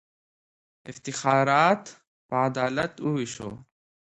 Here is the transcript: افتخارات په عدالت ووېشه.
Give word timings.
افتخارات 0.91 1.83
په 2.27 2.35
عدالت 2.47 2.93
ووېشه. 3.01 3.49